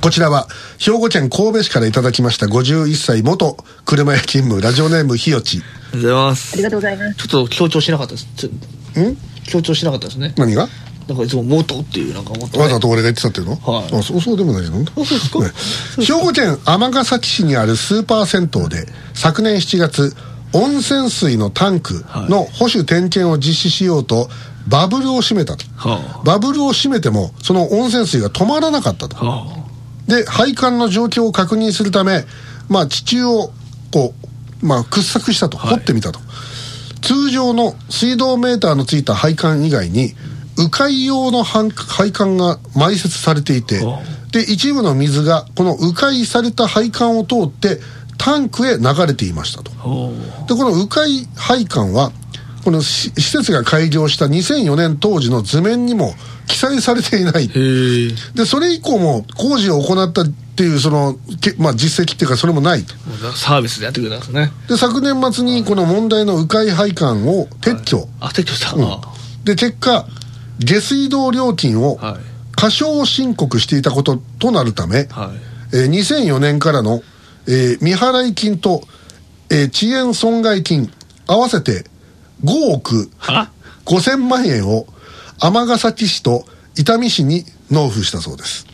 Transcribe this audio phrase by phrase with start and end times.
[0.00, 0.48] こちらは
[0.78, 5.60] 兵庫県神戸市からいただきました51歳元車屋勤務ラジオネームひよち
[5.92, 6.54] ありがとうございます。
[6.54, 7.16] ありがとうございます。
[7.16, 8.26] ちょっと強調しなかったです。
[8.34, 8.52] ちょん？
[9.44, 10.32] 強調しなかったですね。
[10.38, 10.68] 何が？
[11.06, 13.98] なんかいつも元っていうなんかもっと、ね、わざと俺が言ってたっていうの、はい。
[13.98, 14.84] あそうそうでもないの？
[14.86, 15.40] そうですか。
[15.40, 15.50] ね。
[16.02, 20.16] 兵庫県尼崎市にあるスーパー銭湯で昨年7月
[20.52, 24.28] 温泉水のタンクの保守点検を実施しようと
[24.68, 29.44] バブルを閉めたと、はバブルを閉めてもその温泉水が止まらなかったと、あ。
[29.44, 29.66] は
[30.06, 32.24] で配管の状況を確認するため、
[32.68, 33.50] まあ、地中を
[33.92, 34.14] こ
[34.62, 35.70] う、まあ、掘削したと、はい。
[35.76, 36.20] 掘ってみたと。
[37.02, 40.14] 通常の水道メーターのついた配管以外に
[40.58, 44.00] 迂回用の配配管が埋設されていては
[44.32, 47.78] で一部の水がこの迂回された配管を通って
[48.26, 49.70] タンクへ流れていましたと。
[49.70, 52.10] でこの迂回配管は
[52.64, 56.12] このし施設が開業した2004年当時の図面にも
[56.48, 57.48] 記載されていない。
[58.34, 62.82] でそれ以降も工事を行ったっていうその、けまあ、実績っていうかそれもない。
[62.82, 62.94] と
[63.36, 64.50] サービスでやってくれたんですね。
[64.68, 68.82] で昨年末にこの問題の迂回配管を撤去、あ撤去した、うん。
[68.82, 69.00] あ
[69.44, 70.04] で結果
[70.58, 72.36] 下水道料金をはい。
[72.56, 75.30] 過少申告していたこととなるため、は
[75.72, 75.76] い。
[75.76, 77.02] えー2004年からの、
[77.48, 78.82] えー未払い金と、
[79.50, 80.90] えー遅延損害金
[81.26, 81.84] 合わせて
[82.44, 83.50] 5億は
[83.84, 84.86] ？5000万円を
[85.40, 86.44] 尼崎市と
[86.76, 88.66] 伊丹市に納付したそうです、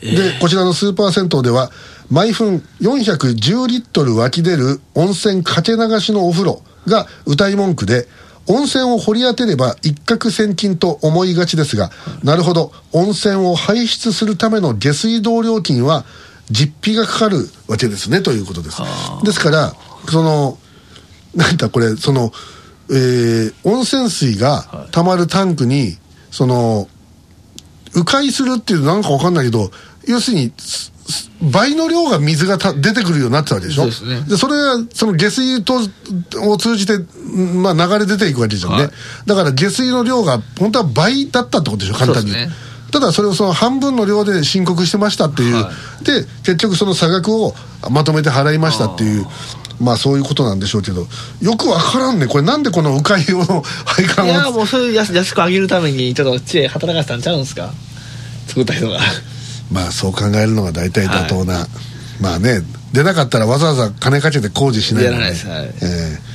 [0.00, 1.70] でこちらのスーパー銭湯では
[2.10, 8.06] 毎分410リットル湧き出る温泉かけ流しのお風呂が歌い文句で
[8.48, 11.90] 温泉を掘り当てれば一攫千金と思いがちですが
[12.22, 16.04] なるほど温泉を排出するための下水道料金は
[16.50, 18.80] 実費がかかるわけですねということです。
[19.24, 19.74] ですから
[20.08, 20.58] その
[21.34, 22.32] なんだこれその、
[22.90, 25.96] えー温泉水が溜まるタンクに
[26.30, 26.88] その
[27.94, 29.70] 迂回するっていうなんかわかんないけど
[30.06, 33.90] 要するにすす倍の量が水がた出てくるようになってたわけでしょ。
[33.90, 34.36] そうですね。
[34.36, 35.80] それはその下水と
[36.50, 38.90] を通じて、んまあ、流れ出ていくわけじゃんね、はい。
[39.26, 42.48] だから下水の量が本当は倍だったってことでしょ簡単に、ね
[42.92, 45.70] ただそれをその半分の量で申告してましたっていう、は
[46.02, 47.54] で結局その差額を
[47.90, 49.26] まとめて払いましたっていう。
[49.78, 51.06] まあそういうことなんでしょうけど。
[51.42, 52.26] よくわからんね。
[52.26, 54.30] これなんでこの迂回用の配管を。
[54.30, 57.70] いやもうそういう安安く上げるためにちょっと知恵働かせたんちゃうんですか？
[58.46, 58.98] 作った人が。
[59.70, 61.66] まあそう考えるのが大体妥当な、
[62.22, 62.62] まあね。
[62.94, 66.25] 出なかったらわざわざ金かけて工事しないのやらないですはいええ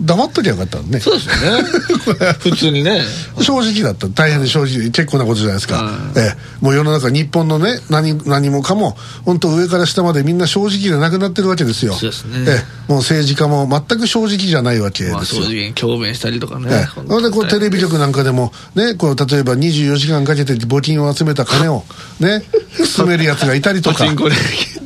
[0.00, 0.98] 黙っときゃよかったのね。
[0.98, 1.62] そうですよね。
[2.40, 3.00] 普通にね。
[3.40, 4.08] 正直だった。
[4.08, 6.18] 大変正直結構なことじゃないですか、はい。
[6.18, 6.36] ええ。
[6.60, 11.94] もう世の中日本のね何何もかも本当上から下までみんな正直でなくなってるわけですよ。
[11.94, 12.44] そうですね。
[12.46, 12.92] ええ。
[12.92, 16.68] もう政治家も全く正直じゃないわけですよ、まあ正直に強弁したりとかね。
[16.70, 17.08] ええ。
[17.08, 21.84] なのでこうテレビ局なんかでもねこう例えば24時間かけて募金を集めた金を
[22.18, 22.42] ね
[22.84, 24.04] 進めるやつがいたりとか。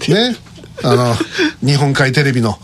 [0.08, 0.36] ね。
[0.84, 1.16] あの
[1.64, 2.58] 日本海テレビの。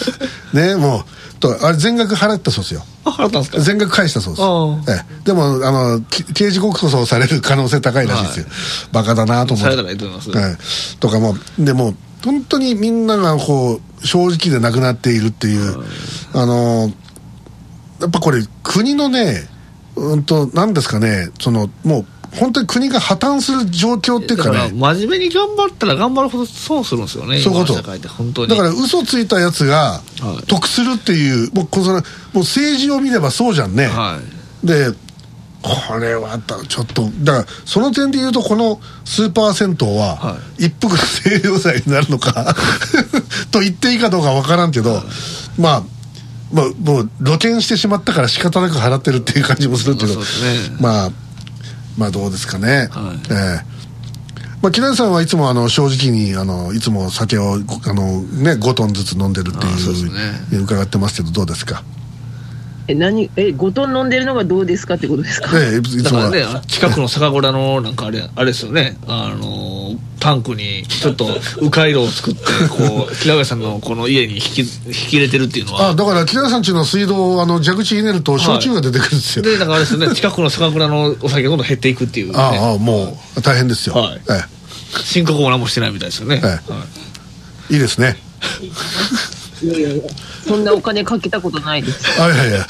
[0.54, 2.82] ねもうとあれ全額払ったそうですよ。
[3.04, 3.60] あ払ったんですか？
[3.60, 4.92] 全額返したそうです。
[4.92, 5.24] ええ。
[5.24, 8.46] でもあのき刑事告訴される可能性高いらしいですよ、
[8.92, 9.70] バカだなと思って。
[9.70, 10.30] されたらいいます。
[10.30, 10.56] え
[10.94, 10.98] え。
[10.98, 11.94] とかもでも
[12.24, 15.82] 本当にみんながこう正直でなくなっているっていう、
[16.34, 16.90] あの
[18.00, 19.48] やっぱこれ国のね
[19.96, 22.06] うんと何ですかねそのもう
[22.38, 28.46] 本当に国が破綻する状況っていうだかね真面目に頑張ったら頑張るほど損するんですよねそういうこと。
[28.46, 30.46] だから嘘ついたやつがはい。
[30.46, 32.02] 得するっていう、もうこのもう
[32.38, 34.18] 政治を見ればそうじゃんね、は
[34.62, 34.66] い。
[34.66, 34.90] で
[35.62, 42.54] これはだちょっとだからその点で言うとこのスーパー銭湯は、は一服の清涼剤になるのか
[43.50, 45.02] と言っていいかどうかわからんけど、
[45.58, 45.82] まあ
[46.52, 50.20] まあもう露見してしまったから仕方なく払ってるっていう感じもするけど、ね。
[50.80, 51.10] まあ
[51.98, 53.32] まあどうですかね、はい。
[53.32, 53.78] ええ。
[54.62, 60.12] まあ、木梨さんはいつもあの正直にあのいつも酒をごあの、ね、5トンずつ飲んでるってあそううね。
[60.62, 61.82] 伺ってますけどどうですか？
[62.88, 65.50] え、何、え、5トン飲んでるのがどうですかってことですか？
[65.60, 66.30] ええいつもは。
[66.30, 68.96] だからね近くの酒蔵のなんかあれあれですよね。
[69.06, 69.92] あの
[70.28, 71.26] タンクにちょっと
[71.62, 75.88] 迂回路を作って こう平林さんのこの家に引き引き入れてるっていうのは。
[75.90, 84.20] あだから木梨さんちの水道あの蛇口ひねると焼酎が出てくるんですよ、でだからあれですよね 近くの酒蔵のお酒がどんどん減っていくっていう、ね、ああもう大変ですよ、はい。
[84.28, 84.42] え
[85.02, 86.50] 申告も何もしてないみたいですよね、ええ。
[86.50, 86.60] はい。
[87.70, 88.18] えいいですね。
[89.62, 90.02] いやいや
[90.46, 92.20] そんなお金かけたことないです。
[92.20, 92.66] あいやいや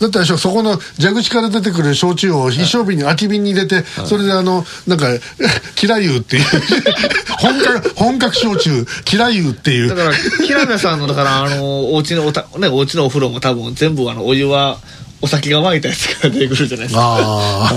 [0.00, 5.06] だってそこの蛇口から出てくる焼酎を一升瓶に空き瓶に入れて、それであのなんか
[5.74, 6.44] 「キラユー」っていう。
[7.38, 9.88] 本格本格焼酎「キラユー」っていう。
[9.88, 14.78] だから平林さんのだからあのお家のおたねお家のお風呂も多分全部あのお湯は
[15.20, 17.00] お酒が沸いたやつが出てくるじゃないですか。
[17.02, 17.74] ああ。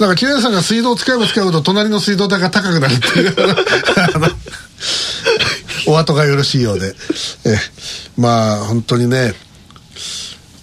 [0.00, 3.34] なんか木梨さんが水道を使えば使うほど隣の水道代が高くなるっていう。
[5.86, 6.94] お後がよろしいようで。
[7.44, 7.58] え。
[8.16, 9.34] まあ本当にね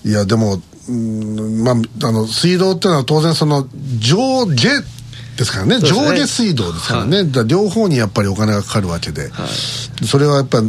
[0.05, 1.75] いやでもうんまあ
[2.07, 3.67] あの水道っていうのは当然その
[3.99, 4.69] 上下
[5.35, 5.79] ですからね。
[5.79, 5.81] ね。
[5.81, 9.31] 上下水道ですからね、だから両方にやっぱりお金がかかるわけで、
[10.05, 10.59] それはやっぱ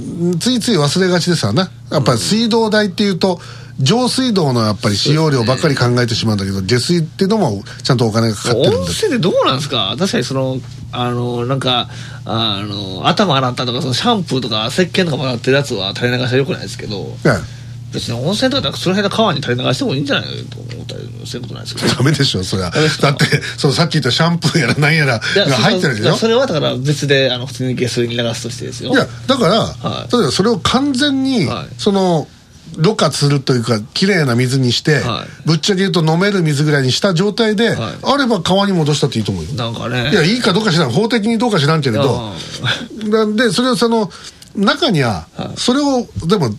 [0.40, 1.70] ついつい忘れがちですわな。
[1.92, 3.38] やっぱり水道代っていうと
[3.78, 9.94] 上水道のやっぱり使用量ばっかり考えてしまうんだけど、下水っていうのもちゃんとお金がかかってるん温だ泉ってどうなんですか？
[9.98, 10.56] 確かにその
[10.90, 11.88] あのなんか
[12.24, 17.04] あの頭洗ったとかそのシャンプーとか石鹸とかもらってるやつは垂れ流しはよくないですけど。
[17.04, 17.55] ね
[17.96, 21.94] 別に温泉とかその辺の川に垂れ流してもいいんじゃないと思ったりそういうことないですけど。
[21.94, 22.78] ダメでしょそれはだ
[23.10, 23.24] って
[23.56, 25.18] そのさっき言ったシャンプーやら何やら。
[25.18, 26.14] が入ってるでしょ？
[26.14, 28.90] それはだから別であの普通に下水に流すとしてですよ。
[28.90, 30.12] いやだから、はい。
[30.12, 31.66] 例えばそれを完全に、はい。
[31.78, 32.28] その
[32.76, 35.48] ろ過するというか綺麗な水にして、はい。
[35.48, 37.94] ぶっちゃけ言うと飲める水ぐらいにした状態で、はい。
[38.02, 39.52] あれば川に戻したっていいと思うよ。
[39.52, 40.10] なんかね。
[40.10, 42.32] いやいいかどうか知らん法的にどうか知らんけれど。
[43.08, 44.10] なんでそれはその
[44.54, 45.60] 中には、はい。
[45.60, 46.50] それをでも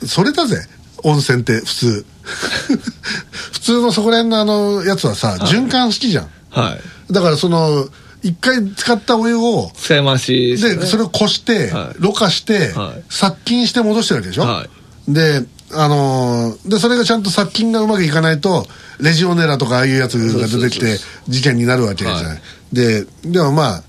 [0.00, 0.58] そそれだぜ
[1.04, 2.06] 温泉って普通。
[3.52, 6.28] 普通のそこら辺のあのやつはさ、循環式じゃん。
[6.50, 6.76] は
[7.10, 7.12] い。
[7.12, 7.88] だからその
[8.22, 10.76] 一回使ったお湯を使い回しでね。
[10.76, 12.02] でそれをこして、はい。
[12.02, 13.02] ろ過して、はい。
[13.08, 14.66] 殺菌して戻してるわけでしょ、は
[15.08, 18.66] であのーでそれがちゃんと殺菌がうまくいかないと
[19.00, 20.98] レジオネラとかああいうやつが出てきて
[21.28, 22.40] 事件になるわけじゃない、はい。
[22.72, 23.82] ででもまあ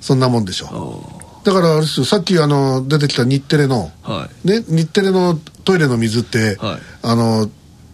[0.00, 1.15] そんなもんでしょ
[1.46, 2.06] だからあれですよ。
[2.06, 6.80] さっきあの出てきた日テレの、はね、日テレのトイレの水って、はい。
[7.02, 7.48] あの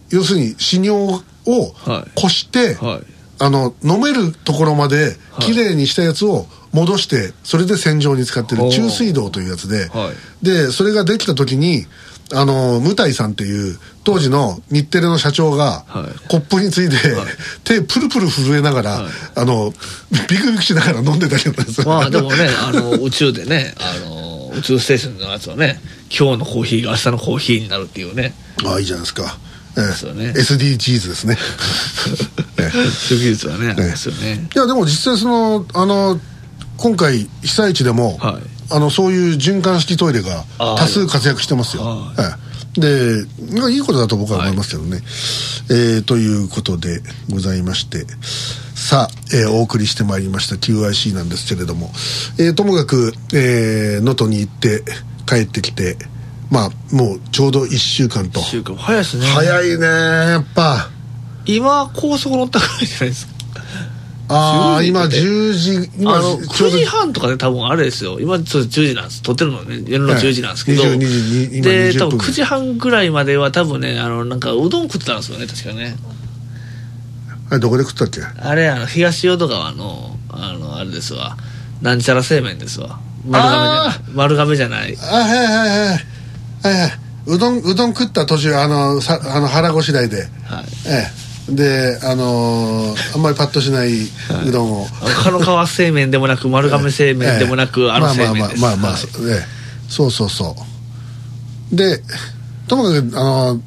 [0.09, 2.11] 要するに死尿をはい。
[2.19, 3.03] こして、はい。
[3.37, 10.11] あの飲めるところまできれいにしたやつを戻してそれで洗浄に使ってる中水道というやつで、は
[10.41, 11.85] でそれができた時に
[12.33, 16.29] あの向井さんっていう当時の日テレの社長が、はい。
[16.29, 16.97] コップについて、
[17.63, 19.11] 手プルプル震えながら、はい。
[19.35, 19.73] あの
[20.29, 28.33] ビクビクしながら飲んでたけどですまあでもねあの宇宙でねあの宇宙ステーションのやつはね今日のコーヒーが明日のコーヒーになるっていうね。
[28.65, 29.37] ああいいじゃないですか、
[29.77, 30.13] ええ。
[30.13, 30.33] ね。
[30.35, 31.37] SDGs です ね、
[32.57, 32.71] ええ。
[32.71, 34.47] そういう技術はねありますよね。
[34.53, 36.19] いやでも実際そのあの
[36.77, 41.83] 今回被災地でも、はいあのそういう循環式トイレが多数活躍してますよ、
[42.75, 43.25] で
[43.57, 44.99] まあいいことだと僕は思いますけどね、
[45.69, 47.01] えーということで
[47.31, 48.05] ございまして。
[48.75, 51.89] さあ、えーお送りしてまいりました QIC なんですけれども、
[52.37, 54.83] えーともかくえー能登、に行って
[55.25, 55.95] 帰ってきて
[56.49, 58.41] まあもうちょうど1週間と。
[58.41, 58.75] 週間。
[58.75, 59.25] 早いですね。
[59.25, 60.89] 早いねやっぱ。
[61.45, 63.33] 今高速乗ったぐらいじゃないですか
[64.33, 65.15] ああ10時今って。
[65.21, 68.19] 10時今あのちょうど9時半とかで多分あれですよ。
[68.19, 69.21] 今ちょっと10時なんです。
[69.21, 69.83] 撮ってるのね。
[69.87, 70.91] 夜の10時なんですけど、はい。
[70.93, 71.91] 22時に今20分。
[71.93, 75.95] で多分9時半ぐらいまでは多分ねあのなんかうどん食ってたんですよね確かね。
[77.49, 78.21] あれどこで食ったっけ？
[78.21, 81.37] あれあの東淀川のあのあれですわ。
[81.81, 82.99] なんちゃら製麺ですわ。
[83.25, 84.07] 丸亀じゃない。
[84.15, 84.97] 丸亀じゃない。
[85.01, 86.79] あはいはいはいはい。
[86.81, 86.91] はい
[87.25, 90.23] うどんうどん食った途中あのさあの腹ごしらえで。
[90.43, 90.65] はい。
[90.87, 93.91] ええであのーあんまりパッとしない
[94.47, 94.85] うどんを、
[95.23, 97.91] 他の川製麺でもなく丸亀製麺でもなく、ええ。
[97.91, 98.61] あの製麺です。
[98.61, 99.01] まあまあまあまあ、まあはい。
[99.39, 99.45] ええ。
[99.89, 100.55] そうそうそ
[101.71, 101.75] う。
[101.75, 102.01] で
[102.67, 103.23] ともかくあ
[103.55, 103.61] の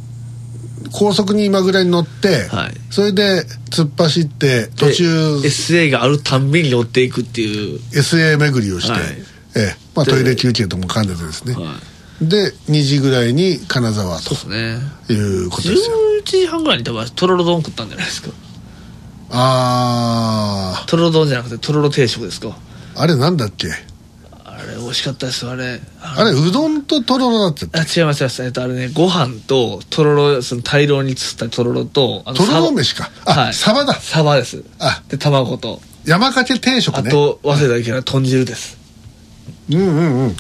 [0.92, 2.74] 高速に今ぐらいに乗って、はい。
[2.90, 9.02] それで突っ走って途中で SA があるたんびに寄っていくっていう、SA 巡りをして、はい。
[9.56, 9.76] ええ。
[9.94, 11.64] まあ、でトイレ休憩とも兼ねてですね、はい、
[12.20, 15.14] で2時ぐらいに金沢とそうですね。
[15.14, 15.96] いうことですよ。
[16.20, 18.30] 11時半ぐらいに多分とろろ丼食ったんじゃないですか。
[19.30, 22.56] あとろろ丼じゃなくてとろろ定食ですか。
[22.96, 23.68] ああれなんだっけ？
[24.44, 25.80] あれ美味しかったですあれ。
[26.00, 28.42] ああれうどんととろろだってあ違います違います。
[28.44, 33.10] えっとあれねご飯ととろろその大量に釣ったとろろとあとろろ飯か。
[33.26, 33.54] あ、はい。
[33.54, 33.92] サバだ。
[33.94, 34.64] サバです。
[34.78, 35.02] あ。
[35.08, 35.82] で卵と。
[36.06, 37.08] 山かけ定食ね。
[37.08, 38.78] あと忘れたらいけない豚汁です。
[39.70, 40.36] うんうんうん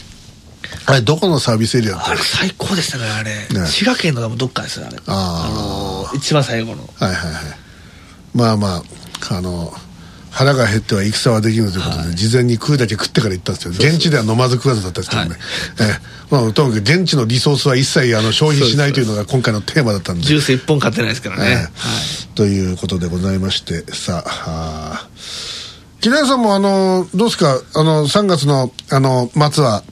[0.86, 3.30] あれどこのサービスエリアあれ最高でしたねあれ、
[3.60, 3.66] ね。
[3.66, 4.86] 滋賀県のどっかですね。
[4.88, 6.88] あれあのー一番最後の。
[6.96, 7.42] はいはいはい。
[8.34, 8.82] まあまあ
[9.36, 9.72] あの
[10.30, 15.38] 腹が減っては戦はできぬということで、事前に食うだけ食ってから行ったんですけど現地では飲まず食わずだったんですけどね、はい。
[15.90, 16.16] ええ。
[16.30, 20.22] まあ、ともかく現地のリソースは一切あの消費しないというのが今回のテーマだったんで。
[20.22, 21.54] ジュース一本買ってないですからね、ええ。
[21.54, 21.68] はい。
[22.34, 25.08] ということでございましてさあ
[26.02, 27.58] 木梨さんもあのどうですか？
[27.74, 29.82] あの3月のあの末は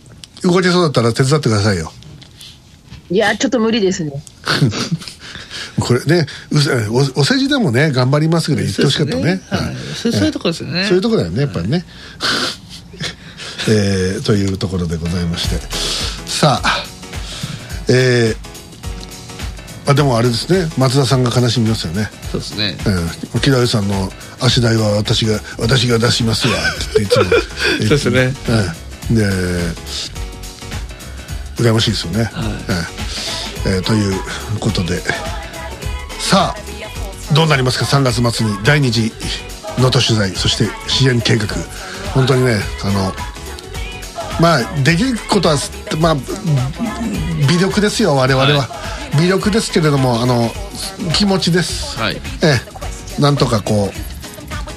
[0.45, 1.93] 動けそうだったら手伝ってくださいよ。
[3.11, 4.13] いや、ちょっと無理ですね。
[5.81, 9.41] これねうせおお世辞でもね頑張りますぐらい言ってほしかったね。
[9.51, 9.77] そうはい。
[9.97, 10.85] そういうとこですよね。
[10.85, 11.85] そういうとこだよねやっぱりね、
[13.69, 15.59] えーというところでございまして。
[16.27, 16.85] さあ
[17.89, 18.55] えー
[19.87, 20.71] あでもあれですね。
[20.79, 22.11] 松田さんが悲しみますよね。
[22.33, 22.77] そうですね。
[23.35, 24.11] うん木田さんの
[24.41, 27.25] 足代は私が私が出しますわっていつも
[27.81, 28.35] そうですね。
[29.11, 29.29] うんで
[31.57, 32.45] 羨ましいですよね、はい。
[33.67, 34.21] えーえーという
[34.61, 35.01] ことで。
[36.19, 38.57] さあどうなりますか？3月末に。
[38.65, 39.13] 第2次
[39.79, 40.31] 能登取材。
[40.31, 41.47] そして支援計画。
[42.15, 43.13] 本当にねあの
[44.41, 45.57] まあできることは
[46.01, 46.17] まあ
[47.49, 48.69] 微力ですよ我々は、は
[49.19, 50.51] 微力ですけれどもあの
[51.15, 52.17] 気持ちです、はい。
[52.43, 52.61] え
[53.19, 53.21] え。
[53.21, 54.14] なんとかこう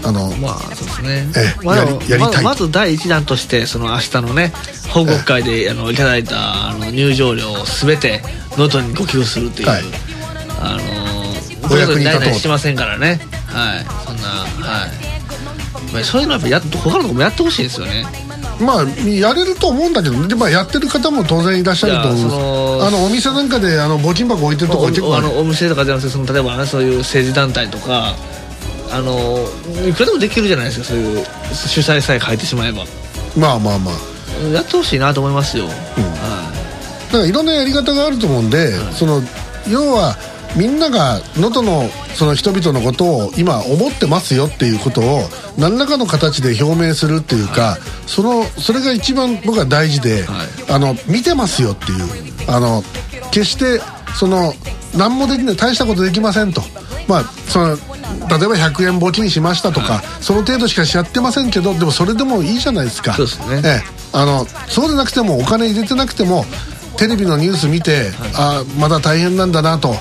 [0.08, 1.28] あの、まあそうですね。
[1.36, 4.54] ええまあやりやりたいままず第一弾としてその明日のね
[4.90, 5.96] 報告会であのい。
[5.96, 8.22] ただいたあの入場料を全て
[8.52, 9.84] 能登にご寄付するっていう、はい。
[10.60, 10.78] あ
[11.70, 13.20] のお役に立とうしてませんからね。
[13.48, 13.86] はい。
[14.06, 15.94] そんなはい。
[15.94, 18.06] まあそういうのはやっぱやっ他のとこもやってほしいですよね。
[18.60, 28.16] まあやれると思うんだけどで、まあ、やってる方も当然いらっしゃると思うあのお店なんかであの募金箱置いてるところ結構あるお店とかじゃなくてその例えばねそういう政治団体とか
[28.92, 29.38] あの
[29.88, 32.86] いくらでもできるじゃないですかそういう主催さえ変えてしまえば。
[33.38, 34.18] まあまあまあ。
[34.54, 35.72] やってほしいなと思いますよ、は
[37.08, 39.22] だからいろんなやり方があると思うんで、その
[39.68, 40.16] 要は
[40.56, 45.22] みんなが能登のその人々のことを今思ってますよっていうことを
[45.58, 50.72] 何らかの形で表明するっていうか、そのそれが一番僕は大事で、はい。
[50.72, 52.28] あの見てますよっていう。
[52.50, 52.84] あの
[53.32, 53.82] 決して
[54.16, 54.54] その
[54.96, 56.62] 何もできない大したことできませんと。
[57.08, 57.78] まあその
[58.30, 63.14] 例えば100円募金しましたとか、その程度しかやってませんけどでもそれでもいいじゃないですか。
[63.14, 63.62] そうですね。
[63.64, 63.98] ええ。
[64.14, 66.46] あのそうでなくてもお金入れてなくても
[66.98, 69.96] テレビのニュース見て、あまだ大変なんだなと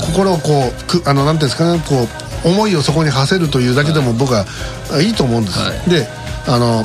[0.00, 2.06] 心をこうくあのなんていうんですかねこ
[2.44, 4.44] う思いをそこに馳せるというだけでも僕は、
[4.92, 5.90] あいいと思うんです、はい。
[5.90, 6.06] で
[6.46, 6.84] あの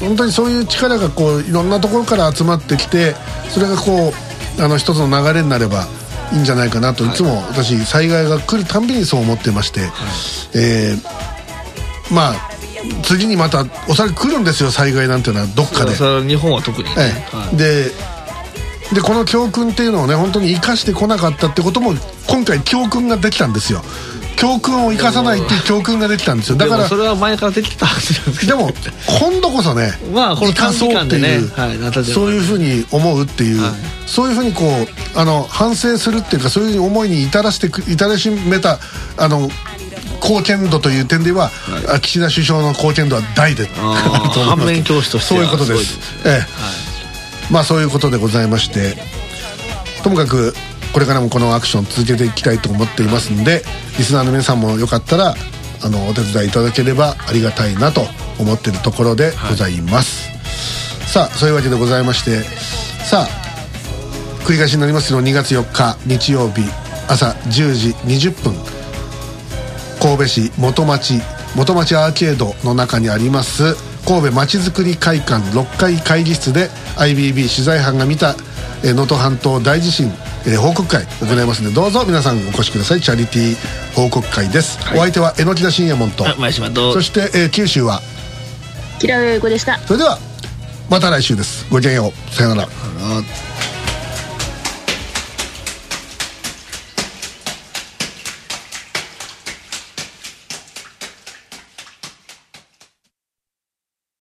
[0.00, 3.14] 本当にそういう力がこういろんなところから集まってきて
[3.50, 4.12] それがこ
[4.58, 5.86] うあの一つの流れになれば
[6.32, 9.80] いいんじゃないかなと、い、つも私災害が来るたんびにそう思ってまして、
[10.54, 11.30] えー
[12.12, 12.50] まあ
[13.02, 15.94] 次にまたおそらく来るんですよ災害なんていうのはどっかで。
[16.26, 17.36] 日本は特にね、ええ。
[17.36, 17.56] はい。
[17.56, 17.90] で
[18.94, 21.92] でこの教訓っていうのをね本当に生かしてこなかったってことも
[22.28, 23.82] 今回教訓ができたんですよ
[24.40, 26.56] 教訓を生かさないっていう教訓ができたんですよ。
[26.56, 28.56] だからそれは前からできてたはずなんですけど。
[28.56, 28.72] でも
[29.20, 33.72] 今度こそねまあこの短期間でね生かそうっていうふうに思うっていう、はい。
[34.06, 38.78] そういうふうにこうあの反省するっていうかそういう思いに至らせてく至らしめた
[39.18, 39.50] あの
[40.22, 41.50] 貢献度という点では、
[41.88, 45.98] あ岸田首相の貢献度は大で反面教師としてはそういうことです。
[46.26, 46.46] え
[47.48, 47.52] え。
[47.52, 48.96] まあそういうことでございまして
[50.02, 50.54] ともかく
[50.92, 53.62] これからもこのアクション続けていきたいと思っていますんで
[53.98, 55.34] リスナーの皆さんもよかったら
[55.82, 58.02] あのお手伝いいただければありがたいなと
[58.38, 60.30] 思っているところでございます、
[61.06, 62.42] さあそういうわけでございまして
[63.04, 63.28] さあ
[64.44, 66.62] 繰り返しになりますけど2月4日日曜日
[67.08, 67.90] 朝10時
[68.28, 68.80] 20分。
[70.00, 71.20] 神戸市元町
[71.54, 73.74] 元町アーケードの中にあります
[74.06, 78.34] 神戸まちづくり会館6階会議室で IBB 取材班が見た
[78.82, 80.10] えー能登半島大地震、
[80.46, 83.00] えー報告会行いますのでどうぞ皆さんお越しください。
[83.00, 84.98] チャリティー報告会です、はい。
[84.98, 86.92] お相手は榎田信也門とあ前島と。
[86.92, 88.00] そして、えー九州は
[88.98, 89.78] キラウエイコでした。
[89.80, 90.18] それでは
[90.88, 91.66] また来週です。
[91.70, 92.34] ごきげんよう。
[92.34, 92.68] さよなら。
[93.00, 93.22] あ